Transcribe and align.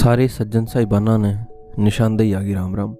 सारे 0.00 0.28
सज्जन 0.28 0.64
साहिबाना 0.64 1.16
ने 1.16 1.38
निशानदेही 1.78 2.32
आगी 2.32 2.54
राम 2.54 2.76
राम। 2.76 2.96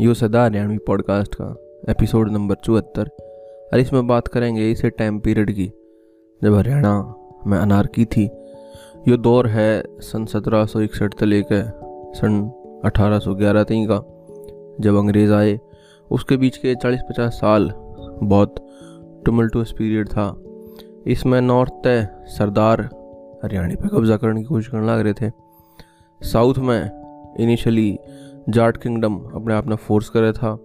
यो 0.00 0.14
सदा 0.14 0.44
हरियाणवी 0.44 0.78
पॉडकास्ट 0.78 1.34
का 1.40 1.56
एपिसोड 1.92 2.30
नंबर 2.30 2.54
चौहत्तर। 2.54 3.08
और 3.72 3.78
इसमें 3.78 4.06
बात 4.06 4.28
करेंगे 4.28 4.70
इसे 4.70 4.90
टाइम 4.90 5.18
पीरियड 5.18 5.52
की, 5.52 5.72
जब 6.42 6.54
हरियाणा 6.54 7.14
में 7.46 7.58
अनारकी 7.58 8.04
थी। 8.04 8.30
यो 9.08 9.16
दौर 9.16 9.46
है 9.46 9.84
सन 10.00 10.24
सत्रह 10.24 10.66
सौ 10.66 10.80
इकसठ 10.80 11.20
से 11.20 11.26
लेकर 11.26 11.80
सन 12.16 12.52
अठारह 12.84 13.18
सौ 13.18 13.34
ग्यारह 13.34 13.62
तक 13.62 13.86
का। 13.90 13.98
जब 14.80 14.96
अंग्रेज़ 14.96 15.32
आए, 15.32 15.60
उसके 16.10 16.36
बीच 16.36 16.56
के 16.56 16.74
चालीस 16.74 17.00
पचास 17.00 17.32
साल 17.32 17.72
बहुत 18.22 18.54
टुमल्टुअस 19.26 19.72
पीरियड 19.78 20.08
था। 20.08 20.42
इसमें 21.06 21.40
नॉर्थ 21.40 21.72
तय 21.84 22.08
सरदार 22.24 22.80
हरियाणा 23.44 23.74
पर 23.74 23.88
कब्जा 23.88 24.16
करने 24.16 24.40
की 24.40 24.46
कोशिश 24.46 24.68
करने 24.68 24.86
लग 24.86 25.00
रहे 25.00 25.12
थे। 25.12 25.43
साउथ 26.24 26.58
में 26.58 27.34
इनिशियली 27.40 27.98
जाट 28.48 28.76
किंगडम 28.76 29.16
अपने 29.34 29.54
आप 29.54 29.66
में 29.66 29.76
फोर्स 29.76 30.08
करे 30.08 30.32
था। 30.32 30.56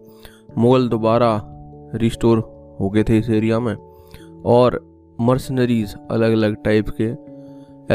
मुगल 0.58 0.88
दोबारा 0.90 1.32
रिस्टोर 1.96 2.40
हो 2.80 2.90
गए 2.90 3.04
थे 3.04 3.18
इस 3.18 3.30
एरिया 3.30 3.60
में। 3.60 3.76
और 4.46 4.80
मर्सनरीज 5.20 5.96
अलग 6.12 6.32
अलग 6.32 6.56
टाइप 6.64 6.90
के 7.02 7.08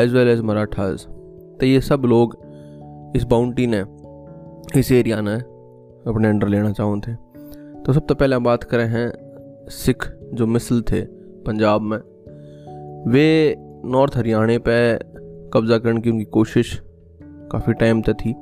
एज 0.00 0.14
वेल 0.14 0.28
एज 0.28 0.41
मराठाज 0.41 1.06
तो 1.56 1.66
ये 1.66 1.80
सब 1.80 2.02
लोग 2.05 2.36
इस 3.16 3.24
बाउंटी 3.24 3.66
ने, 3.66 3.83
इस 4.77 4.91
एरिया 4.92 5.20
ने 5.20 5.34
अपने 6.06 6.28
अंडर 6.28 6.48
लेना 6.48 6.72
चाहूँ 6.72 7.00
थे। 7.00 7.14
तो 7.83 7.92
सब 7.92 8.06
तो 8.06 8.14
पहले 8.14 8.36
हम 8.36 8.44
बात 8.44 8.64
करें 8.64 8.86
हैं, 8.86 9.12
सिख 9.70 10.08
जो 10.34 10.46
मिसल 10.46 10.80
थे 10.83 11.00
पंजाब 11.42 11.83
में, 11.83 11.98
वे 13.12 13.55
नॉर्थ 13.86 14.16
हरियाणा 14.16 14.58
पे 14.69 14.97
कब्जा 15.50 15.78
करने 15.78 16.00
की 16.00 16.10
उनकी 16.10 16.25
कोशिश 16.33 16.81
काफ़ी 17.53 17.73
टाइम 17.75 18.03
तक 18.03 18.14
थी, 18.14 18.34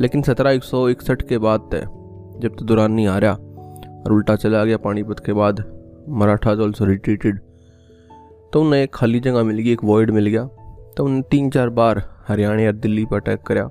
लेकिन 0.00 0.22
सत्रह 0.22 0.50
एक 0.50 0.64
सौ 0.64 0.88
इकसठ 0.88 1.22
के 1.28 1.38
बाद 1.38 1.68
तय, 1.72 1.86
जब 2.40 2.56
तो 2.58 2.64
दौरान 2.64 2.92
नहीं 2.92 3.06
आ 3.06 3.18
रहा, 3.18 3.32
और 3.32 4.12
उल्टा 4.12 4.36
चला 4.36 4.64
गया 4.64 4.76
पानीपत 4.78 5.20
के 5.20 5.32
बाद 5.32 5.64
मराठाज 6.10 6.60
ऑल्सो 6.60 6.84
रिट्रीटेड 6.84 7.40
तो 8.52 8.60
उन्हें 8.60 8.82
एक 8.82 8.94
खाली 8.94 9.20
जगह 9.20 9.42
मिल 9.42 9.58
गई, 9.58 9.72
एक 9.72 9.84
वॉइड 9.84 10.10
मिल 10.10 10.26
गया। 10.26 10.44
तो 10.96 11.04
उन्हें 11.04 11.22
तीन 11.22 11.50
चार 11.50 11.68
बार 11.70 12.02
हरियाणा 12.28 12.66
और 12.66 12.72
दिल्ली 12.74 13.04
पर 13.06 13.16
अटैक 13.16 13.42
कराया 13.42 13.68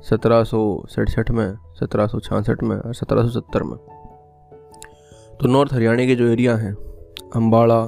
सत्रह 0.00 0.42
सौ 0.44 0.60
सड़सठ 0.90 1.30
में, 1.30 1.54
सत्रह 1.80 2.06
सौ 2.06 2.18
छियासठ 2.20 2.62
में, 2.62 2.76
और 2.76 2.94
सत्रह 2.94 3.22
सौ 3.22 3.28
सत्तर 3.30 3.62
में। 3.62 3.76
तो 5.36 5.48
नॉर्थ 5.48 5.72
हरियाणा 5.74 6.04
के 6.06 6.14
जो 6.14 6.28
एरिया 6.28 6.56
हैं 6.56 6.72
अम्बाड़ा 7.36 7.80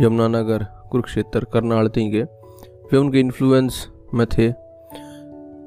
यमुनानगर, 0.00 0.64
कुरुक्षेत्र, 0.90 1.44
करनाल 1.52 1.88
के 1.88 2.22
वे 2.22 2.98
उनके 2.98 3.20
इन्फ्लुएंस 3.20 3.86
में 4.14 4.26
थे। 4.28 4.48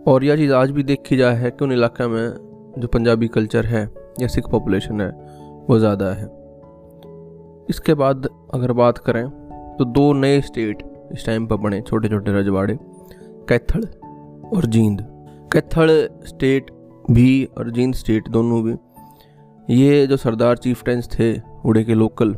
और 0.10 0.24
यह 0.24 0.36
चीज़ 0.36 0.52
आज 0.54 0.72
भी 0.72 0.84
देखी 0.84 1.18
जाए 1.18 1.36
है 1.36 1.50
कि 1.52 1.64
उन 1.66 1.72
इलाके 1.72 2.08
में 2.08 2.80
जो 2.80 2.88
पंजाबी 2.88 3.28
कल्चर 3.28 3.66
है 3.66 3.82
या 4.22 4.28
सिख 4.28 4.48
पॉपुलेशन 4.50 5.02
है, 5.02 5.10
वो 5.70 5.78
ज़्यादा 5.80 6.06
है। 6.12 6.26
इसके 7.70 7.94
बाद 7.94 8.28
अगर 8.54 8.72
बात 8.74 8.98
करें 9.00 9.28
तो 9.78 9.86
दो 9.88 10.12
नए 10.14 10.40
स्टेट 10.42 10.82
इस 11.14 11.26
टाइम 11.26 11.46
पर 11.48 11.56
बने 11.58 11.82
छोटे 11.82 12.10
छोटे 12.10 12.32
रजवाड़े 12.32 12.78
कैथड़ 13.50 13.84
और 14.50 14.66
जींद। 14.68 15.02
कैथड़ 15.54 15.90
स्टेट 16.28 16.72
भी 17.12 17.44
और 17.58 17.70
जींद 17.72 17.94
स्टेट 17.96 18.30
दोनों 18.30 18.62
भी, 18.64 18.74
ये 19.68 20.08
जो 20.08 20.18
सरदार 20.18 20.58
चीफ 20.58 20.84
टेंस 20.84 21.10
थे, 21.10 21.34
उड़े 21.66 21.84
के 21.84 21.94
लोकल, 21.94 22.36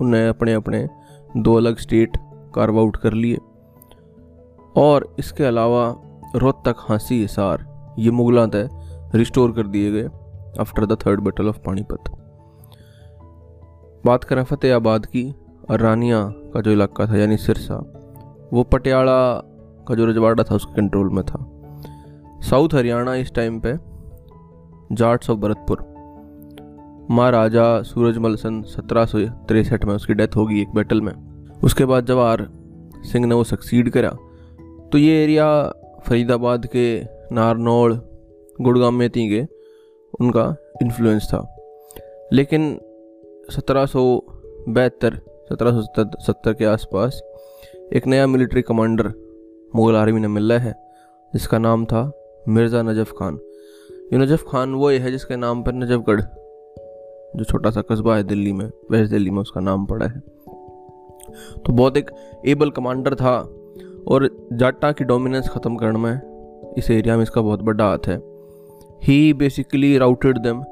उन्हें 0.00 0.28
अपने 0.28 0.52
अपने 0.54 0.86
दो 1.30 1.54
अलग 1.54 1.78
स्टेट 1.78 2.16
कार्व 2.54 2.78
आउट 2.80 2.96
कर 2.96 3.12
लिए। 3.14 3.38
और 4.76 5.14
इसके 5.18 5.44
अलावा 5.44 5.86
रोहतक 6.36 6.74
हाँसी 6.78 7.20
हिसार 7.20 7.66
ये 7.98 8.10
मुगलों 8.10 8.48
तय 8.48 8.68
रिस्टोर 9.14 9.52
कर 9.52 9.66
दिए 9.66 9.92
गए 9.92 10.04
after 10.60 10.86
the 10.86 10.92
third 10.92 11.20
battle 11.20 11.48
of 11.48 11.58
Panipat. 11.58 11.98
बात 14.06 14.24
करें 14.24 14.44
फतेहाबाद 14.44 15.06
की 15.06 15.34
और 15.70 15.80
रानिया 15.80 16.24
का 16.24 16.60
जो 16.60 16.70
इलाका 16.70 17.06
था, 17.06 17.16
यानी 17.16 17.36
सिरसा, 17.36 17.76
वो 18.52 18.62
पटियाला 18.62 19.34
का 19.88 19.94
जो 19.94 20.06
रजवाड़ा 20.06 20.42
था, 20.42 20.54
उसके 20.54 20.74
कंट्रोल 20.74 21.10
में 21.10 21.24
था। 21.24 21.46
साउथ 22.40 22.68
हरियाणा 22.74 23.14
इस 23.14 23.34
टाइम 23.34 23.60
पे 23.60 23.74
जाट्स 24.92 25.30
ऑफ़ 25.30 25.38
भरतपुर। 25.38 25.88
महाराजा 27.10 27.82
सूरजमल 27.82 28.34
सन 28.34 28.62
सत्रह 28.62 29.06
में 29.86 29.94
उसकी 29.94 30.14
डेथ 30.14 30.36
होगी 30.36 30.62
एक 30.62 30.74
बैटल 30.74 31.00
में। 31.00 31.12
उसके 31.64 31.84
बाद 31.84 32.06
जवाहर 32.06 32.48
सिंह 32.96 33.26
ने 33.26 33.34
वो 33.34 33.44
सक्सीड 33.44 33.90
करा। 33.90 34.10
तो 34.92 34.98
ये 34.98 35.24
एरिया 35.24 35.72
फरीदाबाद 36.06 36.66
के 36.66 37.02
नारनौल, 37.34 38.00
गुड़गांव 38.60 38.90
में 38.90 39.10
थी 39.10 39.28
के 39.28 39.42
उनका 40.20 40.56
इन्फ्लुएंस 40.82 41.26
था। 41.26 41.56
लेकिन 42.32 42.80
सत्रह 43.50 43.86
सौ 43.86 44.22
बहत्तर, 44.68 45.14
सत्रह 45.48 45.70
सौ 45.72 46.04
सत्तर 46.26 46.52
के 46.52 46.64
आसपास 46.64 47.22
एक 47.92 48.06
नया 48.06 48.26
मिलिट्री 48.26 48.62
कमांडर 48.62 49.12
मुग़ल 49.76 49.96
आर्मी 49.96 50.20
ने 50.20 50.28
मिला 50.28 50.58
है, 50.58 50.74
जिसका 51.34 51.58
नाम 51.58 51.84
था 51.84 52.10
मिर्ज़ा 52.48 52.82
नजफ़ 52.82 53.12
खान। 53.12 53.38
ये 54.12 54.18
नजफ़ 54.18 54.44
खान 54.48 54.74
वो 54.74 54.88
है 54.88 55.10
जिसके 55.10 55.36
नाम 55.36 55.62
पर 55.62 55.72
नजफगढ़, 55.72 56.20
जो 57.36 57.44
छोटा 57.44 57.70
सा 57.70 57.82
कस्बा 57.82 58.16
है 58.16 58.22
दिल्ली 58.22 58.52
में, 58.52 58.70
वेस्ट 58.90 59.12
दिल्ली 59.12 59.30
में 59.30 59.40
उसका 59.40 59.60
नाम 59.60 59.86
पड़ा 59.86 60.06
है। 60.06 60.20
तो 61.66 61.72
बहुत 61.72 61.96
एक 61.96 62.10
एबल 62.46 62.70
कमांडर 62.70 63.14
था 63.14 63.38
और 64.08 64.28
जाटा 64.52 64.90
की 64.92 65.04
डोमिनेंस 65.04 65.48
ख़त्म 65.48 65.76
करने 65.76 65.98
में 65.98 66.74
इस 66.78 66.90
एरिया 66.90 67.16
में 67.16 67.22
इसका 67.22 67.40
बहुत 67.40 67.62
बड़ा 67.62 67.84
हाथ 67.84 68.08
है। 68.08 68.16
ही 69.02 69.32
बेसिकली 69.34 69.96
राउटेड 69.98 70.38
दम 70.38 70.62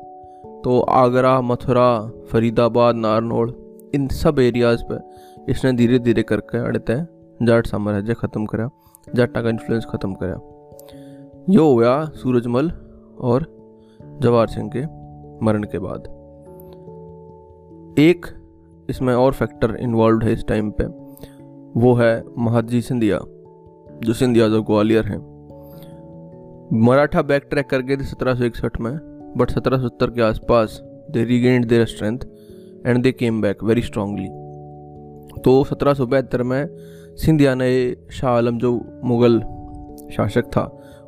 तो 0.64 0.78
आगरा, 0.80 1.40
मथुरा, 1.40 1.90
फरीदाबाद, 2.30 2.96
नारनौल, 2.96 3.54
इन 3.94 4.08
सब 4.08 4.38
एरियाज़ 4.38 4.82
पे 4.82 5.52
इसने 5.52 5.72
धीरे 5.72 5.98
धीरे 5.98 6.22
करके 6.22 6.58
अड़ते 6.58 6.94
जाट 7.40 7.66
साम्राज्य 7.66 8.14
ख़त्म 8.14 8.46
करा, 8.46 8.68
जाटा 9.06 9.42
का 9.42 9.48
इन्फ्लुएंस 9.48 9.84
ख़त्म 9.84 10.14
करा। 10.14 10.40
यो 11.50 11.64
हो 11.64 11.76
गया 11.76 12.04
सूरजमल 12.14 12.70
और 13.20 13.46
जवाहर 14.22 14.48
सिंह 14.48 14.70
के 14.76 14.84
मरण 15.44 15.62
के 15.64 15.78
बाद। 15.78 16.06
एक 17.98 18.26
इसमें 18.88 19.14
और 19.14 19.32
फैक्टर 19.32 19.76
इन्वॉल्व 19.80 20.22
है 20.22 20.32
इस 20.32 20.44
टाइम 20.48 20.70
पे। 20.70 20.84
वो 21.76 21.92
है 21.94 22.24
महादजी 22.38 22.80
सिंधिया, 22.82 23.18
जो 24.04 24.12
सिंधिया 24.12 24.48
जो 24.48 24.62
ग्वालियर 24.62 25.06
हैं। 25.06 25.18
मराठा 26.82 27.22
बैक 27.22 27.46
ट्रैक 27.50 27.66
कर 27.66 27.82
गए 27.82 27.96
थे 27.96 28.04
सत्रह 28.04 28.34
सौ 28.34 28.44
इकसठ 28.44 28.80
में 28.80 28.92
बट 29.36 29.50
सत्रह 29.50 29.78
सौ 29.78 29.88
सत्तर 29.88 30.10
के 30.10 30.22
आसपास 30.22 30.80
they 31.10 31.24
regained 31.24 31.64
their 31.64 31.86
strength 31.86 32.18
and 32.86 33.02
they 33.02 33.12
came 33.12 33.40
back 33.42 33.64
very 33.64 33.82
strongly 33.82 34.28
तो 35.42 35.62
सत्रह 35.64 35.94
सौ 35.94 36.06
बहत्तर 36.06 36.42
में 36.42 36.68
सिंधिया 37.16 37.54
ने 37.54 37.68
शाह 38.10 38.30
आलम, 38.30 38.58
जो 38.58 39.00
मुग़ल 39.04 39.40
शासक 40.12 40.46
था, 40.46 40.62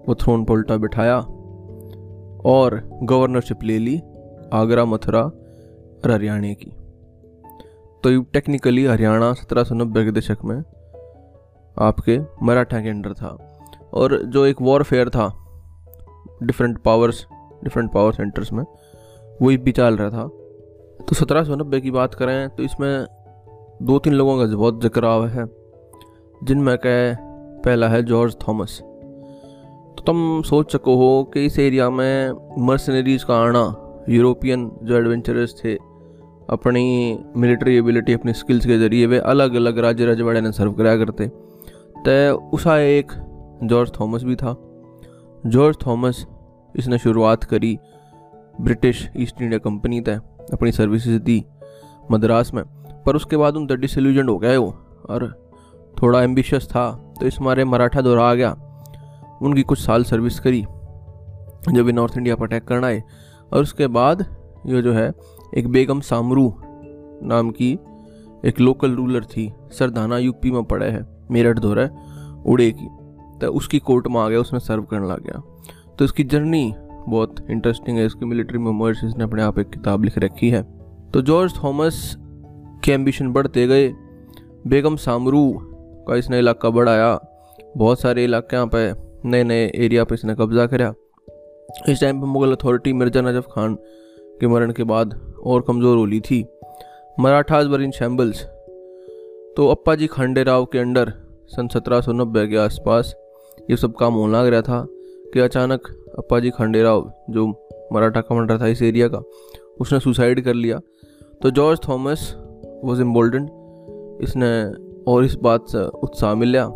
वो 0.09 0.15
थ्रोन 0.15 0.45
पर 0.45 0.55
उल्टा 0.55 0.77
बिठाया 0.77 1.19
और 2.47 2.81
गवर्नरशिप 3.03 3.63
ले 3.63 3.79
ली 3.79 3.97
आगरा, 4.53 4.85
मथुरा 4.85 5.23
और 5.23 6.11
हरियाणा 6.11 6.53
की। 6.53 6.73
तो 8.05 8.21
टेक्निकली 8.33 8.85
हरियाणा 8.85 9.33
सत्रह 9.35 9.65
सौ 9.65 9.75
नब्बे 9.75 10.05
के 10.05 10.11
दशक 10.13 10.45
में 10.45 10.59
आपके 11.77 12.19
मराठा 12.43 12.81
के 12.81 12.89
अंडर 12.89 13.13
था। 13.13 13.29
और 13.95 14.17
जो 14.25 14.45
एक 14.47 14.61
वॉरफेयर 14.63 15.09
था 15.09 15.27
different 16.43 16.79
powers 16.79 17.27
different 17.65 17.91
power 17.93 18.13
centers 18.13 18.53
में, 18.53 18.65
वही 19.43 19.57
भी 19.57 19.73
चल 19.73 19.97
रहा 19.97 20.11
था। 20.11 20.27
तो 21.01 21.15
सत्रह 21.15 21.45
सौ 21.45 21.57
नब्बे 21.57 21.81
की 21.81 21.91
बात 21.91 22.15
करें 22.15 22.49
तो 22.49 22.63
इसमें 22.63 23.07
दो 23.83 23.99
तीन 23.99 24.13
लोगों 24.13 24.39
का 24.39 24.57
बहुत 24.57 24.81
ज़िक्र 24.83 25.05
आवा 25.05 25.29
है, 25.29 25.47
जिनमें 26.41 26.77
कह 26.79 27.15
पहला 27.65 27.89
है 27.89 28.03
जॉर्ज 28.05 28.37
थॉमस 28.49 28.79
तो 28.79 30.03
तुम 30.07 30.43
सोच 30.43 30.73
सको 30.73 30.97
हो 30.97 31.23
कि 31.25 31.45
इस 31.47 31.59
एरिया 31.59 31.91
में 31.91 32.65
मर्सनरीज 32.67 33.25
का 33.25 33.39
आना 33.39 33.65
यूरोपियन 34.09 34.71
जो 34.83 34.97
एडवेंचरर्स 34.97 35.55
थे 35.65 35.77
अपनी 36.51 37.19
मिलिट्री 37.37 37.77
एबिलिटी 37.77 38.13
अपनी 38.13 38.33
स्किल्स 38.33 38.67
के 38.67 38.79
ज़रिए 38.79 39.07
वे 39.07 39.19
अलग 39.19 39.55
अलग 39.55 39.79
राज्य 39.79 40.07
रजवाड़े 40.07 40.41
ने 40.41 40.53
सर्व 40.53 40.73
कराया 40.73 40.97
करते। 40.97 41.27
तो 41.99 42.37
उसा 42.51 42.79
एक 42.79 43.13
जॉर्ज 43.65 43.91
थॉमस 44.01 44.23
भी 44.23 44.37
था। 44.37 44.55
जॉर्ज 45.47 45.77
थॉमस 45.87 46.27
इसने 46.75 46.99
शुरुआत 46.99 47.45
करी 47.45 47.79
ब्रिटिश 48.61 49.09
ईस्ट 49.17 49.43
इंडिया 49.43 49.59
कंपनी 49.59 50.01
तय 50.01 50.21
अपनी 50.53 50.73
सर्विसेज़ 50.73 51.21
दी 51.23 51.45
मद्रास 52.11 52.53
में। 52.55 52.65
पर 53.07 53.17
उसके 53.17 53.37
बाद 53.37 53.57
उन 53.57 53.67
डिसल्यूजन 53.71 54.29
हो 54.29 54.39
गए 54.39 54.57
वो, 54.57 54.71
और 55.11 55.51
थोड़ा 56.03 56.23
एम्बिशियस 56.23 56.69
था 56.69 56.91
तो 57.21 57.27
इस 57.27 57.41
मारे 57.41 57.65
मराठा 57.65 58.01
दौरा 58.01 58.25
आ 58.25 58.35
गया। 58.35 58.51
उनकी 59.43 59.63
कुछ 59.63 59.79
साल 59.79 60.05
सर्विस 60.05 60.39
करी, 60.41 60.61
जब 61.71 61.87
ये 61.87 61.93
नॉर्थ 61.93 62.17
इंडिया 62.19 62.37
पर 62.37 62.47
अटैक 62.47 62.65
करना 62.65 62.87
है 62.87 63.03
और 63.53 63.63
उसके 63.63 63.87
बाद 63.87 64.25
ये 64.67 64.83
जो 64.83 64.93
है 64.93 65.11
एक 65.57 65.69
बेगम 65.69 66.01
सामरू 66.01 66.53
नाम 67.23 67.51
की 67.51 67.73
एक 68.45 68.61
लोकल 68.61 68.95
रूलर 68.95 69.25
थी। 69.25 69.53
सरदाना 69.71 70.19
यूपी 70.19 70.51
में 70.51 70.65
पड़े 70.65 70.87
है। 70.87 71.07
मेरठ 71.31 71.59
धोरा 71.59 71.89
उड़े 72.47 72.71
की। 72.71 72.89
तो 73.41 73.53
उसकी 73.53 73.79
कोर्ट 73.79 74.07
में 74.07 74.21
आ 74.21 74.29
गया 74.29 74.41
उसमें 74.41 74.61
सर्व 74.61 74.83
करने 74.83 75.09
लग 75.09 75.23
गया। 75.23 75.43
तो 75.99 76.05
इसकी 76.05 76.25
जर्नी 76.25 76.73
बहुत 77.09 77.47
इंटरेस्टिंग 77.51 77.99
है। 77.99 78.07
इसकी 78.07 78.27
मिलिट्री 78.27 78.59
मेमोर्स 78.59 79.05
इसने 79.05 79.25
अपने 79.25 79.43
आप 79.43 79.59
एक 79.59 79.71
किताब 79.71 80.05
लिख 80.05 80.19
रखी 80.19 80.51
है। 80.51 80.63
तो 81.11 81.23
जॉर्ज 81.23 81.55
थॉमस 81.65 82.17
के 82.85 82.93
एम्बिशन 82.93 83.33
बढ़ते 83.33 83.67
गए। 83.67 83.89
बेगम 84.67 84.97
सामरू 84.97 85.53
का 86.09 86.17
इसने 86.17 86.39
इलाका 86.39 86.71
बढ़ाया। 86.71 87.19
बहुत 87.77 88.01
सारे 88.01 88.25
इलाके 88.25 88.57
यहाँ 88.57 88.69
पे 88.75 88.93
नए 89.29 89.45
नए 89.45 89.71
एरिया 89.75 90.05
पे 90.05 90.15
इसने 90.15 90.35
कब्जा 90.35 90.67
कराया 90.67 90.95
इस 91.89 92.01
टाइम 92.01 92.21
पे 92.21 92.27
मुगल 92.27 92.55
अथॉरिटी 92.55 92.93
मिर्ज़ा 92.93 93.21
नजफ 93.21 93.47
खान 93.53 93.77
के 94.41 94.47
मरण 94.47 94.73
के 94.73 94.85
बाद 94.85 95.15
और 95.45 95.63
कमज़ोर 95.69 95.97
हो 95.97 96.05
ली 96.05 96.21
थी 96.21 96.45
मराठाज 97.21 97.67
वर 97.67 97.83
इन 97.83 97.91
शैम्बल्स 97.91 98.43
तो 99.57 99.69
अप्पा 99.69 99.95
जी 99.95 100.07
खांडे 100.07 100.43
राव 100.43 100.65
के 100.65 100.79
अंडर 100.79 101.13
सन 101.49 101.69
सत्रह 101.69 102.01
सौ 102.01 102.13
नब्बे 102.13 102.47
के 102.47 102.57
आसपास 102.57 103.15
ये 103.71 103.77
सब 103.77 103.95
काम 103.97 104.15
होने 104.15 104.33
लग 104.33 104.47
रहा 104.47 104.63
था 104.63 104.87
कि 105.35 105.41
अचानक 105.41 105.89
अप्पा 106.19 106.39
जी 106.41 106.51
खांडे 106.51 106.83
राव 106.83 107.13
जो 107.31 107.47
मराठा 107.93 108.21
कमांडर 108.21 108.61
था 108.61 108.67
इस 108.67 108.83
एरिया 108.83 109.09
का, 109.09 109.19
उसने 109.81 110.01
सुसाइड 110.01 110.41
कर 110.45 110.55
लिया। 110.55 110.79
तो 111.43 111.51
जॉर्ज 111.51 111.81
थॉमस 111.89 112.33
वॉज़ 112.85 113.01
इम्बोल्डन 113.01 113.49
इसने 114.23 114.51
और 115.13 115.25
इस 115.25 115.35
बात 115.43 115.69
से 115.69 115.85
उत्साह 115.99 116.35
मिला 116.35 116.67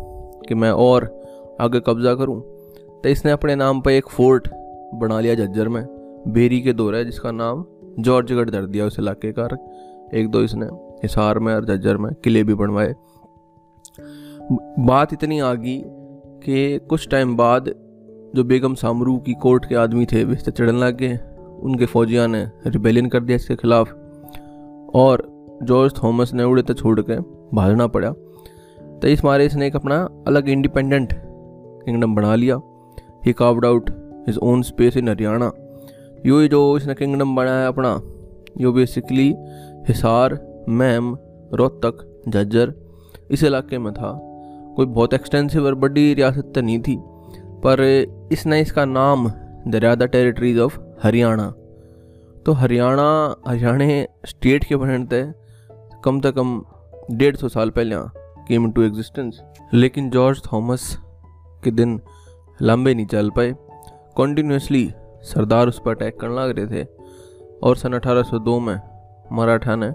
कि 0.47 0.55
मैं 0.55 0.71
और 0.71 1.05
आगे 1.61 1.79
कब्ज़ा 1.79 2.13
करूँ। 2.15 2.39
तो 3.03 3.09
इसने 3.09 3.31
अपने 3.31 3.55
नाम 3.55 3.81
पर 3.81 3.91
एक 3.91 4.09
फोर्ट 4.09 4.47
बना 4.95 5.19
लिया 5.19 5.35
झज्जर 5.35 5.67
में। 5.67 5.83
बेरी 6.27 6.61
के 6.61 6.73
दौर 6.73 6.95
है, 6.95 7.05
जिसका 7.05 7.31
नाम 7.31 7.65
जॉर्जगढ़ 7.99 8.49
धर 8.49 8.65
दिया, 8.65 8.85
उस 8.85 8.99
इलाके 8.99 9.31
का 9.31 9.47
एक 10.13 10.29
दो 10.29 10.41
इसने 10.41 10.65
हिसार 11.03 11.39
में 11.39 11.53
और 11.55 11.65
झज्जर 11.65 11.97
में 11.97 12.13
किले 12.13 12.43
भी 12.43 12.53
बनवाए। 12.53 12.93
बात 14.79 15.13
इतनी 15.13 15.39
आ 15.39 15.53
गई 15.53 15.81
कि 16.45 16.79
कुछ 16.79 17.07
टाइम 17.09 17.35
बाद 17.35 17.73
जो 18.35 18.43
बेगम 18.43 18.75
सामरू 18.75 19.17
की 19.17 19.33
कोर्ट 19.33 19.65
के 19.65 19.75
आदमी 19.75 20.05
थे, 20.05 20.23
वे 20.23 20.35
चढ़ने 20.35 20.79
लग 20.79 21.03
उनके 21.63 21.85
फौजिया 21.85 22.27
ने 22.27 22.43
रिबेलियन 22.67 23.05
कर 23.05 23.19
दिया 23.19 23.35
इसके 23.35 23.55
खिलाफ। 23.55 23.91
और 24.95 25.27
जॉर्ज 25.63 25.93
थॉमस 26.03 26.33
ने 26.33 26.43
उड़े 26.43 26.61
तो 26.61 26.73
छोड़ 26.73 27.01
के 27.01 27.19
भागना 27.55 27.87
पड़ा। 27.87 28.09
तो 28.09 29.07
इस 29.07 29.25
मारे 29.25 29.45
इसने 29.45 29.67
एक 29.67 29.75
अपना 29.75 30.23
अलग 30.27 30.49
इंडिपेंडेंट 30.49 31.13
किंगडम 31.13 32.15
बना 32.15 32.35
लिया। 32.35 32.59
He 33.25 33.33
carved 33.33 33.65
out 33.65 33.89
his 34.27 34.37
own 34.37 34.61
space 34.61 34.97
in 34.97 35.09
Haryana 35.09 35.51
यो 36.25 36.47
जो 36.47 36.61
इसने 36.77 36.93
किंगडम 36.93 37.35
बनाया 37.35 37.67
अपना, 37.67 37.89
यो 38.61 38.71
बेसिकली 38.71 39.33
हिसार, 39.87 40.39
मैम, 40.69 41.15
रोहतक 41.53 42.05
झज्जर 42.29 42.73
इस 43.31 43.43
इलाके 43.43 43.77
में 43.77 43.93
था। 43.93 44.11
कोई 44.75 44.85
बहुत 44.85 45.13
एक्सटेंसिव 45.13 45.65
और 45.65 45.75
बड़ी 45.75 46.13
रियासत 46.13 46.51
तो 46.55 46.61
नहीं 46.61 46.79
थी, 46.79 46.97
पर 47.65 47.81
इसने 48.31 48.61
इसका 48.61 48.85
नाम 48.85 49.29
दरियादा 49.67 50.05
टेरिटरीज 50.05 50.59
ऑफ़ 50.59 50.79
हरियाणा। 51.03 51.53
तो 52.45 52.51
हरियाणा 52.51 53.35
हरियाणा 53.47 53.85
स्टेट 54.25 54.63
के 54.63 54.75
बनने 54.75 55.05
थे, 55.05 55.23
कम 56.03 56.19
से 56.21 56.31
कम 56.31 56.61
डेढ़ 57.11 57.35
सौ 57.35 57.47
साल 57.49 57.69
पहले 57.69 57.95
केम 58.47 58.71
टू 58.71 58.81
एग्जिस्टेंस 58.81 59.41
लेकिन 59.73 60.09
जॉर्ज 60.09 60.41
थॉमस 60.51 60.97
के 61.63 61.71
दिन 61.71 61.99
लंबे 62.61 62.93
नहीं 62.93 63.05
चल 63.05 63.29
पाए। 63.29 63.53
कॉन्टीन्यूसली 64.15 64.89
सरदार 65.23 65.67
उस 65.67 65.81
पर 65.85 65.91
अटैक 65.91 66.19
करने 66.19 66.35
लग 66.35 66.57
रहे 66.57 66.67
थे 66.67 66.87
और 67.63 67.75
सन 67.75 67.93
1802 67.93 68.59
में 68.59 68.79
मराठा 69.31 69.75
ने 69.75 69.87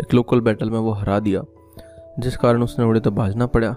एक 0.00 0.14
लोकल 0.14 0.40
बैटल 0.40 0.70
में 0.70 0.78
वो 0.78 0.92
हरा 0.92 1.18
दिया, 1.20 1.42
जिस 2.18 2.36
कारण 2.36 2.62
उसने 2.62 2.84
उड़े 2.84 3.00
तो 3.00 3.10
भाजना 3.10 3.46
पड़ा 3.46 3.70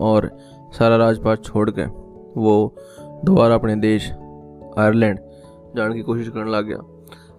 और 0.00 0.30
सारा 0.72 0.96
राजपाट 0.96 1.44
छोड़ 1.44 1.70
के 1.70 1.84
वो 2.36 2.74
दोबारा 3.24 3.54
अपने 3.54 3.76
देश 3.76 4.10
आयरलैंड 4.78 5.18
जाने 5.76 5.94
की 5.94 6.02
कोशिश 6.02 6.28
करने 6.28 6.50
लग 6.50 6.66
गया। 6.66 6.76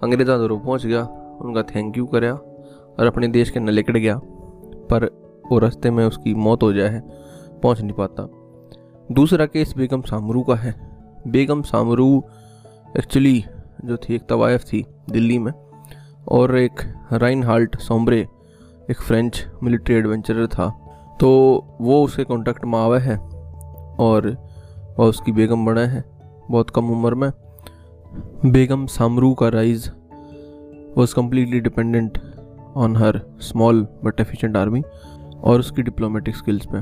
अंग्रेज़ा 0.04 0.38
दूर 0.38 0.58
पहुँच 0.58 0.86
गया, 0.86 1.02
उनका 1.42 1.64
थैंक 1.66 1.98
यू 1.98 2.06
कराया 2.06 2.34
और 2.34 3.06
अपने 3.06 3.28
देश 3.28 3.50
के 3.50 3.60
न 3.60 3.70
लिकट 3.70 3.98
गया, 3.98 4.20
पर 4.92 5.06
वो 5.52 5.60
रास्ते 5.60 5.92
में 5.92 6.06
उसकी 6.06 6.34
मौत 6.36 6.64
हो 6.64 6.72
जाए, 6.74 7.02
पहुँच 7.64 7.82
नहीं 7.82 7.94
पाता। 7.94 8.28
दूसरा 9.12 9.46
केस 9.46 9.74
बेगम 9.78 10.02
सामरू 10.02 10.42
का 10.42 10.56
है। 10.56 10.76
बेगम 11.28 11.62
सामरू 11.62 12.24
एक्चुअली 12.98 13.46
जो 13.86 13.98
थी, 13.98 14.16
एक 14.16 14.22
तवायफ 14.30 14.64
थी 14.64 14.86
दिल्ली 15.10 15.40
में, 15.40 15.52
और 16.28 16.58
एक 16.58 16.82
राइन 17.14 17.44
हाल्ट 17.44 17.80
सोम्ब्रे, 17.80 18.28
एक 18.92 19.02
फ्रेंच 19.02 19.48
मिलिट्री 19.64 19.96
एडवेंचरर 19.96 20.48
था। 20.48 20.70
तो 21.20 21.30
वो 21.82 22.04
उसके 22.04 22.24
कॉन्टेक्ट 22.24 22.66
में 22.66 22.80
आवा 22.80 23.00
है, 23.00 23.18
और 24.00 24.38
वह 25.00 25.06
उसकी 25.06 25.32
बेगम 25.32 25.66
बना 25.66 25.82
है, 25.82 26.04
बहुत 26.52 26.70
कम 26.70 26.90
उम्र 26.90 27.16
में। 27.16 27.30
बेगम 28.46 28.86
सामरू 28.86 29.34
का 29.34 29.50
rise 29.50 29.92
was 30.98 31.16
completely 31.16 31.60
dependent 31.60 32.18
on 32.76 32.98
her 32.98 33.22
small 33.40 33.88
but 34.04 34.20
efficient 34.20 34.58
army 34.58 34.82
और 35.44 35.60
उसकी 35.60 35.82
डिप्लोमेटिक 35.82 36.36
स्किल्स 36.36 36.68
पे। 36.76 36.82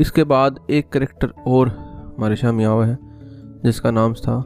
इसके 0.00 0.24
बाद 0.24 0.58
एक 0.70 0.88
करेक्टर 0.88 1.32
और 1.46 1.68
हमारे 2.16 2.36
सामने 2.36 2.64
आवा 2.64 2.86
है 2.86 3.11
जिसका 3.64 3.90
नाम 3.90 4.14
था 4.14 4.42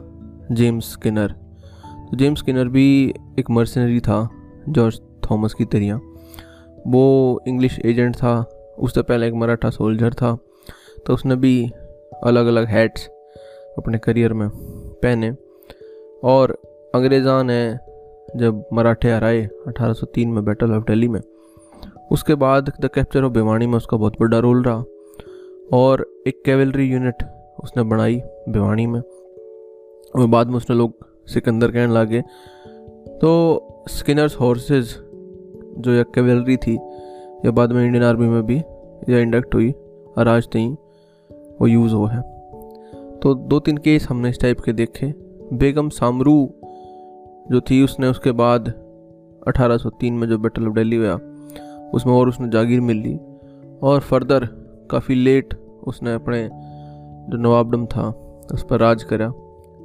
जेम्स 0.51 0.91
स्किनर। 0.91 1.31
तो 2.09 2.17
जेम्स 2.17 2.39
स्किनर 2.39 2.67
भी 2.67 3.13
एक 3.39 3.49
मर्सनरी 3.49 3.99
था, 3.99 4.29
जॉर्ज 4.69 4.99
थॉमस 5.23 5.53
की 5.53 5.65
तरह। 5.65 5.99
वो 6.87 7.41
इंग्लिश 7.47 7.79
एजेंट 7.85 8.15
था, 8.15 8.39
उससे 8.79 9.01
पहले 9.01 9.27
एक 9.27 9.33
मराठा 9.33 9.69
सोल्जर 9.69 10.13
था 10.13 10.37
तो 11.05 11.13
उसने 11.13 11.35
भी 11.35 11.69
अलग 12.23 12.47
अलग 12.47 12.65
हैट्स 12.65 13.07
अपने 13.77 13.97
करियर 13.97 14.33
में 14.33 14.49
पहने। 15.03 15.31
और 16.23 16.51
अंग्रेज़ा 16.95 17.41
ने 17.43 17.77
जब 18.35 18.63
मराठे 18.73 19.11
हराए 19.11 19.45
1803 19.67 20.27
में 20.27 20.43
बैटल 20.45 20.71
ऑफ़ 20.71 20.83
दिल्ली 20.83 21.07
में। 21.07 21.21
उसके 22.11 22.35
बाद 22.35 22.71
द 22.81 22.89
कैप्चर 22.95 23.23
ऑफ़ 23.23 23.33
भिवानी 23.33 23.67
में 23.67 23.77
उसका 23.77 23.97
बहुत 23.97 24.13
बड़ा 24.21 24.39
रोल 24.39 24.63
रहा। 24.63 24.83
और 25.73 26.05
एक 26.27 26.41
कैवलरी 26.45 26.85
यूनिट 26.85 27.23
उसने 27.63 27.83
बनाई 27.83 28.21
भिवानी 28.49 28.87
में। 28.87 29.01
और 30.15 30.27
बाद 30.27 30.47
में 30.47 30.55
उसने 30.55 30.75
लोग 30.75 30.93
सिकंदर 31.27 31.71
कहने 31.71 31.93
लगे। 31.93 32.21
तो 33.17 33.63
स्किनर्स 33.89 34.35
हॉर्सेस 34.39 34.99
जो 35.77 35.91
एक 35.91 36.11
कैवलरी 36.11 36.57
थी 36.57 36.75
या 37.45 37.51
बाद 37.51 37.71
में 37.71 37.85
इंडियन 37.85 38.03
आर्मी 38.03 38.27
में 38.27 38.45
भी 38.45 38.57
या 39.09 39.17
इंडक्ट 39.19 39.55
हुई 39.55 39.71
और 40.17 40.27
आज 40.27 40.47
तई 40.47 40.67
वो 41.31 41.67
यूज़ 41.67 41.93
हो 41.93 42.05
है। 42.05 42.21
तो 43.19 43.33
दो 43.33 43.59
तीन 43.59 43.77
केस 43.77 44.07
हमने 44.09 44.29
इस 44.29 44.39
टाइप 44.39 44.59
के 44.59 44.73
देखे। 44.73 45.13
बेगम 45.53 45.89
सामरू 45.89 46.53
जो 47.51 47.61
थी, 47.61 47.83
उसने 47.83 48.07
उसके 48.07 48.31
बाद 48.31 48.69
1803 49.47 50.13
में 50.13 50.27
जो 50.27 50.37
बैटल 50.37 50.67
ऑफ़ 50.67 50.73
दिल्ली 50.73 50.95
हुआ, 50.95 51.19
उसमें 51.93 52.13
और 52.13 52.29
उसने 52.29 52.49
जागीर 52.49 52.81
मिल 52.81 52.97
ली। 52.97 53.19
और 53.83 53.99
फर्दर 53.99 54.45
काफ़ी 54.91 55.15
लेट 55.15 55.53
उसने 55.87 56.13
अपने 56.13 56.49
जो 57.29 57.37
नवाबडम 57.37 57.85
था, 57.85 58.09
उस 58.53 58.65
पर 58.69 58.79
राज 58.79 59.03
करा 59.03 59.31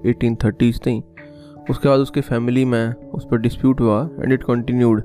एटीन 0.06 0.34
थर्टीज 0.34 0.78
थी। 0.78 1.02
उसके 1.70 1.88
बाद 1.88 2.00
उसके 2.00 2.20
फैमिली 2.20 2.64
में 2.64 2.94
उस 2.94 3.26
पर 3.30 3.38
डिस्प्यूट 3.38 3.80
हुआ 3.80 4.08
and 4.20 4.32
it 4.32 4.42
continued 4.42 5.02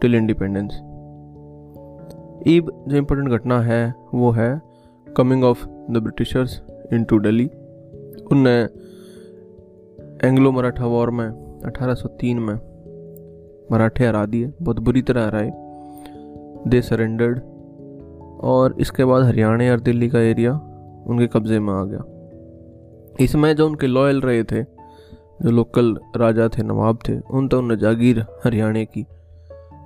till 0.00 0.14
independence 0.14 0.74
ईब 2.46 2.84
जो 2.88 2.96
इम्पोर्टेंट 2.96 3.28
घटना 3.28 3.60
है, 3.60 3.94
वो 4.14 4.30
है 4.30 4.62
coming 5.16 5.44
of 5.44 5.66
the 5.66 5.96
Britishers 5.96 6.62
into 7.04 7.18
Delhi 7.18 7.46
उनने 8.32 8.62
एंग्लो 10.28 10.52
मराठा 10.52 10.86
वॉर 10.86 11.10
में 11.10 11.28
1803 11.66 12.38
में 12.38 12.54
मराठे 13.72 14.06
हरा 14.06 14.26
दिए, 14.26 14.52
बहुत 14.62 14.78
बुरी 14.78 15.02
तरह 15.02 15.26
हराए। 15.26 15.50
दे 16.68 16.82
सरेंडर्ड 16.82 17.40
और 18.40 18.76
इसके 18.80 19.04
बाद 19.04 19.22
हरियाणा 19.22 19.70
और 19.72 19.80
दिल्ली 19.80 20.08
का 20.08 20.20
एरिया 20.20 20.52
उनके 21.06 21.26
कब्ज़े 21.26 21.58
में 21.60 21.72
आ 21.74 21.82
गया। 21.84 22.04
इसमें 23.20 23.54
जो 23.56 23.66
उनके 23.66 23.86
लॉयल 23.86 24.20
रहे 24.20 24.44
थे, 24.44 24.62
जो 24.62 25.50
लोकल 25.50 25.96
राजा 26.16 26.48
थे, 26.48 26.62
नवाब 26.62 26.98
थे, 27.08 27.18
उन 27.20 27.48
तो 27.48 27.58
उन्हें 27.58 27.78
जागीर 27.78 28.20
हरियाणा 28.44 28.84
की। 28.84 29.06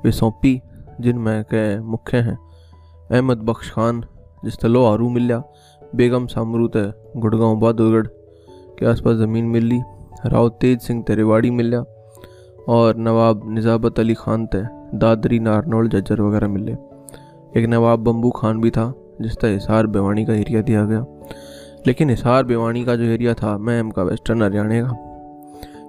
वे 0.05 0.13
सौंपी 0.13 0.61
जिनमें 1.01 1.45
के 1.45 1.81
मुख्य 1.81 2.19
हैं। 2.19 2.39
अहमद 3.13 3.39
बख्श 3.39 3.71
खान 3.71 4.05
जिस 4.45 4.65
लो 4.65 4.85
आरू 4.85 5.09
मिल्या 5.09 5.43
बेगम 5.83 6.27
सामरू 6.27 6.71
है 6.77 6.93
गुड़गांव 7.17 7.57
बहादुरगढ़ 7.57 8.07
के 8.79 8.87
आसपास 8.87 9.17
ज़मीन 9.17 9.45
मिली, 9.45 9.81
राव 10.27 10.49
तेज 10.61 10.81
सिंह 10.81 11.03
तेरेवाड़ी 11.03 11.51
मिल्या 11.51 11.81
और 12.69 12.97
नवाब 12.97 13.41
निज़ाबत 13.51 13.99
अली 14.01 14.15
खान 14.15 14.47
थे 14.47 14.63
दादरी 14.99 15.39
नारनौल, 15.39 15.89
जज्जर 15.89 16.21
वगैरह 16.21 16.49
मिले। 16.49 16.73
एक 17.57 17.69
नवाब 17.69 18.05
बम्बू 18.05 18.31
खान 18.31 18.61
भी 18.61 18.71
था 18.71 18.93
जिसका 19.23 19.49
हिसार 19.49 19.87
भिवानी 19.87 20.25
का 20.25 20.35
एरिया 20.35 20.63
दिया 20.63 20.85
गया। 20.85 21.05
लेकिन 21.87 22.11
हिसार 22.11 22.45
भिवानी 22.45 22.85
का 22.85 22.97
जो 22.97 23.05
एरिया 23.05 23.35
था 23.35 23.59
मैम 23.59 23.91
का 23.91 24.03
वेस्टर्न 24.03 24.43
हरियाणा 24.43 24.83
का। 24.83 25.05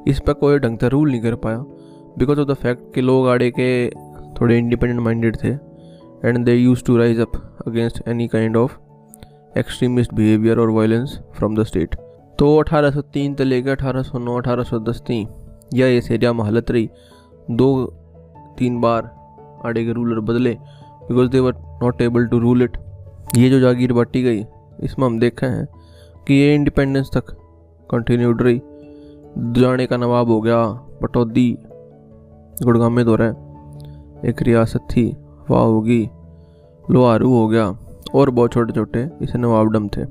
इस 0.07 0.19
पर 0.19 0.33
कोई 0.33 0.59
ढंग 0.59 0.77
से 0.77 0.89
रूल 0.89 1.11
नहीं 1.11 1.21
कर 1.21 1.35
पाया। 1.35 1.57
बिकॉज़ 2.17 2.39
ऑफ़ 2.39 2.47
द 2.47 2.53
फैक्ट 2.53 2.93
कि 2.95 3.01
लोग 3.01 3.27
आड़े 3.27 3.51
के 3.51 3.89
थोड़े 4.41 4.57
इंडिपेंडेंट 4.57 5.01
माइंडेड 5.01 5.37
थे 5.43 5.49
and 6.27 6.45
they 6.45 6.55
use 6.55 6.83
to 6.83 6.97
rise 6.97 7.19
up 7.19 7.31
against 7.67 8.07
any 8.07 8.27
kind 8.27 8.57
of 8.57 8.77
extremist 9.57 10.13
behaviour 10.13 10.59
और 10.59 10.69
वायलेंस 10.69 11.19
फ्रॉम 11.37 11.55
द 11.55 11.63
स्टेट 11.63 11.95
तो 12.39 12.63
1803 12.63 13.37
से 13.37 13.43
लेकर 13.43 13.75
1809 13.75 14.41
1810 14.41 15.01
थी 15.01 15.27
यह 15.73 15.97
इस 15.97 16.11
एरिया 16.11 16.33
में 16.33 16.43
हालत 16.43 16.71
रही। 16.71 16.89
दो, 17.51 17.85
तीन 18.57 18.81
बार 18.81 19.11
आड़े 19.65 19.85
के 19.85 19.91
रूलर 19.91 20.19
बदले 20.19 20.57
because 21.03 21.29
they 21.29 21.39
were 21.39 21.53
not 21.83 22.01
able 22.01 22.25
to 22.25 22.39
rule 22.39 22.63
it 22.63 22.77
ये 23.37 23.49
जो 23.49 23.59
जागीर 23.59 23.93
बांटी 23.93 24.23
गई, 24.23 24.45
इसमें 24.83 25.05
हम 25.05 25.19
देखे 25.19 25.45
हैं 25.45 25.67
कि 26.27 26.33
ये 26.33 26.55
इंडिपेंडेंस 26.55 27.09
तक 27.13 27.25
कंटिन्यूड 27.91 28.41
रही। 28.41 28.61
जाने 29.37 29.85
का 29.85 29.97
नवाब 29.97 30.29
हो 30.29 30.41
गया, 30.41 30.65
पटौदी, 31.01 31.57
गुड़गांव 32.63 32.89
में 32.89 33.05
दौरा 33.05 33.27
एक 34.29 34.41
रियासत 34.41 34.79
थी, 34.79 35.17
वाह 35.49 35.63
होगी, 35.63 36.09
लोहारू 36.91 37.33
हो 37.33 37.47
गया, 37.47 37.65
और 38.15 38.29
बहुत 38.29 38.53
छोटे 38.53 38.73
छोटे 38.73 39.09
इसे 39.21 39.37
नवाबडम 39.37 39.87
थे। 39.87 40.01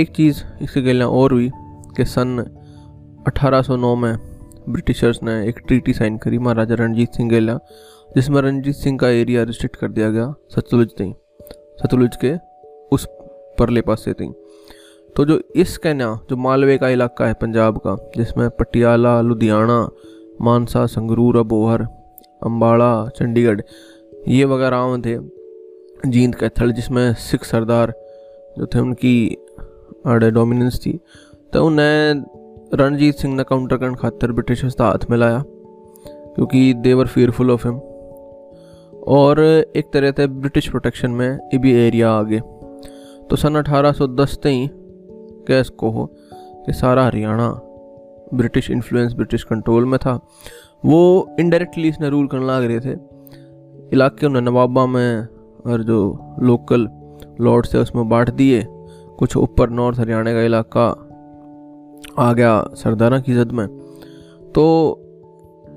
एक 0.00 0.12
चीज़ 0.16 0.42
इसके 0.62 0.82
गलियाँ 0.82 1.08
और 1.08 1.32
हुई 1.32 1.50
कि 1.96 2.04
सन 2.04 2.38
1809 3.26 3.96
में 3.96 4.16
ब्रिटिशर्स 4.68 5.22
ने 5.22 5.48
एक 5.48 5.58
ट्रीटी 5.58 5.92
साइन 5.92 6.16
करी 6.18 6.38
महाराजा 6.38 6.74
रणजीत 6.74 7.12
सिंह 7.12 7.30
गेला 7.30 7.58
जिसमें 8.14 8.40
रणजीत 8.42 8.74
सिंह 8.74 8.98
का 8.98 9.08
एरिया 9.08 9.42
रिस्ट्रिक्ट 9.42 9.76
कर 9.76 9.88
दिया 9.88 10.10
गया 10.10 10.34
सतलुज 10.48 10.88
थी 10.90 11.14
सतलुज 11.82 12.16
के 12.16 12.34
उस 12.92 13.06
परले 13.58 13.80
पास 13.80 14.04
से 14.04 14.12
थी। 14.12 14.32
तो 15.16 15.24
जो 15.24 15.40
इस 15.56 15.76
कहना 15.78 16.18
जो 16.30 16.36
मालवे 16.36 16.78
का 16.78 16.88
इलाका 16.88 17.26
है 17.26 17.34
पंजाब 17.34 17.78
का, 17.78 17.96
जिसमें 18.16 18.48
पटियाला, 18.50 19.20
लुधियाना, 19.20 19.88
मानसा, 20.40 20.86
संगरूर 20.86 21.36
अबोहर 21.36 21.82
अम्बाड़ा 22.42 23.08
चंडीगढ़, 23.08 23.60
ये 24.28 24.44
वगैरह 24.44 24.96
थे, 25.06 25.16
जींद 26.06 26.34
कैथल 26.34 26.72
जिसमें 26.72 27.14
सिख 27.14 27.44
सरदार 27.44 27.92
जो 28.58 28.66
थे 28.66 28.78
उनकी 28.78 29.36
डोमिनेंस 30.06 30.80
थी 30.86 30.98
तो 31.52 31.64
उन्हें 31.66 32.24
रणजीत 32.74 33.14
सिंह 33.14 33.34
ने 33.36 33.44
काउंटर 33.44 33.76
करने 33.76 33.94
खातर 33.94 34.32
ब्रिटिशर्स 34.32 34.74
का 34.74 34.86
हाथ 34.86 35.10
मिलाया 35.10 35.42
क्योंकि 36.34 36.72
देवर 36.74 37.06
फेयरफुल 37.06 37.50
ऑफ़ 37.50 37.68
हिम 37.68 37.80
और 39.08 39.40
एक 39.76 39.90
तरह 39.92 40.10
से 40.10 40.26
ब्रिटिश 40.26 40.68
प्रोटेक्शन 40.68 41.10
में 41.10 41.36
ये 41.36 41.58
भी 41.58 41.72
एरिया 41.72 42.10
आ 42.12 42.22
गए 42.22 42.40
तो 43.30 43.36
सन 43.36 43.62
1810 43.62 44.36
तई 44.42 44.70
कैस 45.48 45.68
को 45.68 45.90
हो 45.90 46.06
कि 46.66 46.72
सारा 46.72 47.04
Haryana 47.04 47.48
British 48.34 48.70
influence 48.70 49.12
British 49.12 49.44
control 49.44 49.84
में 49.84 49.98
था। 49.98 50.20
वो 50.84 51.28
इनडायरेक्टली 51.40 51.88
इसने 51.88 52.08
रूल 52.08 52.26
करने 52.26 52.46
लग 52.46 52.64
रहे 52.64 52.80
थे। 52.80 52.98
इलाके 53.92 54.26
उन्हें 54.26 54.42
नवाबा 54.42 54.86
में 54.86 55.26
और 55.66 55.82
जो 55.82 55.98
लोकल 56.40 56.88
लॉर्ड्स 57.40 57.74
है 57.74 57.80
उसमें 57.80 58.08
बांट 58.08 58.30
दिए। 58.30 58.66
कुछ 59.18 59.36
ऊपर 59.36 59.70
नॉर्थ 59.70 59.98
हरियाणा 59.98 60.32
का 60.32 60.42
इलाका 60.42 60.88
आ 62.18 62.32
गया 62.32 62.70
सरदारा 62.74 63.20
की 63.20 63.34
जद 63.34 63.52
में। 63.52 63.66
तो 64.54 64.64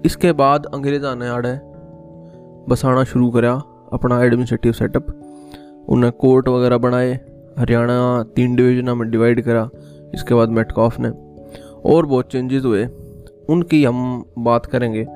इसके 0.06 0.32
बाद 0.32 0.66
अंग्रेजा 0.66 1.16
ने 1.16 1.28
आड़े 1.28 1.60
बसाना 2.70 3.04
शुरू 3.04 3.30
करा, 3.30 3.54
अपना 3.94 4.24
एडमिनिस्ट्रेटिव 4.24 4.72
सेटअप 4.72 5.08
उन्हें 5.90 6.12
कोर्ट 6.12 6.50
वगैरह 6.50 6.78
बनाए, 6.78 7.14
हरियाणा 7.60 8.24
तीन 8.36 8.56
डिवीजनों 8.56 8.96
में 8.96 9.12
डिवाइड 9.12 9.42
करा, 9.42 9.70
इसके 10.14 10.34
बाद 10.34 10.50
मेटकॉफ 10.50 11.00
ने। 11.00 11.12
और 11.86 12.06
बहुत 12.06 12.32
चेंजेस 12.32 12.66
हुए। 12.66 12.86
उनकी 13.50 13.86
हम 13.86 14.26
बात 14.40 14.66
करेंगे 14.66 15.08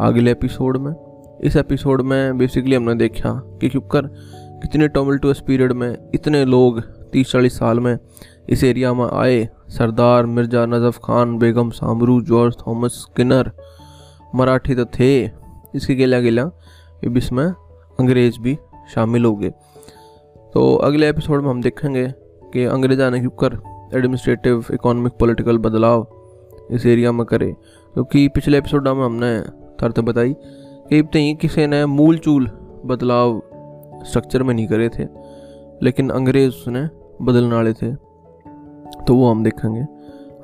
अगले 0.00 0.30
एपिसोड 0.30 0.76
में। 0.76 0.94
इस 1.40 1.56
एपिसोड 1.56 2.02
में 2.02 2.38
बेसिकली 2.38 2.76
हमने 2.76 2.94
देखा 2.94 3.42
कि 3.60 3.68
क्योंकर 3.68 4.00
कितने 4.62 4.88
टोमल्टोस 4.88 5.40
पीरियड 5.46 5.72
में, 5.72 5.96
इतने 6.14 6.44
लोग 6.44 6.80
तीस 7.10 7.30
चालीस 7.30 7.58
साल 7.58 7.80
में 7.80 7.98
इस 8.48 8.64
एरिया 8.64 8.94
में 8.94 9.06
आए। 9.06 9.48
Sardar 9.68 10.26
Mirza 10.26 10.66
Najaf 10.66 10.98
Khan, 10.98 11.38
Begum 11.38 11.70
Samru, 11.70 12.20
George 12.20 12.56
Thomas, 12.66 12.90
Skinner, 12.90 13.52
Marathi 14.34 14.74
तो 14.74 14.84
थे। 14.84 15.30
इसके 15.74 15.94
गिला 15.94 16.20
गिला 16.20 16.50
इसमें 17.04 17.46
अंग्रेज़ 18.00 18.40
भी 18.40 18.58
शामिल 18.94 19.24
हो 19.24 19.36
गए। 19.36 19.50
तो 20.54 20.76
अगले 20.76 21.08
एपिसोड 21.08 21.42
में 21.42 21.50
हम 21.50 21.62
देखेंगे 21.62 22.08
कि 22.52 22.64
अंग्रेजा 22.64 23.10
ने 23.10 23.20
क्यों 23.20 23.30
कर 23.30 23.60
एडमिनिस्ट्रेटिव 23.94 24.64
इकोनॉमिक 24.72 25.12
पॉलिटिकल 25.12 25.58
बदलाव 25.58 26.06
इस 26.70 26.86
एरिया 26.86 27.12
में 27.12 27.26
करे। 27.26 27.56
क्योंकि 27.94 28.28
तो 28.28 28.32
पिछले 28.34 28.58
एपिसोड 28.58 28.88
में 28.88 29.04
हमने 29.04 29.40
तरत 29.80 30.00
बताई 30.00 30.32
कि 30.88 30.98
अब 30.98 31.04
इतने 31.04 31.34
किसी 31.34 31.66
ने 31.66 31.86
मूल 31.86 32.18
चूल 32.18 32.46
बदलाव 32.84 33.42
स्ट्रक्चर 34.04 34.42
में 34.42 34.54
नहीं 34.54 34.66
करे 34.66 34.88
थे, 34.88 35.04
लेकिन 35.82 36.10
अंग्रेज़ 36.10 36.48
उसने 36.48 36.88
बदलने 37.22 37.54
वाले 37.54 37.72
थे। 37.72 37.94
तो 39.06 39.14
वो 39.14 39.30
हम 39.30 39.44
देखेंगे 39.44 39.86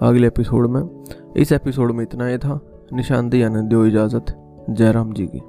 अगले 0.03 0.27
एपिसोड 0.27 0.71
में। 0.71 1.05
इस 1.37 1.53
एपिसोड 1.53 1.93
में 1.93 2.03
इतना 2.03 2.27
ही 2.27 2.39
था। 2.39 2.87
निशानदेही 2.93 3.43
आने 3.43 3.63
दो 3.63 3.87
इजाज़त। 3.87 4.25
जयराम 4.71 5.13
जी 5.13 5.27
की। 5.27 5.43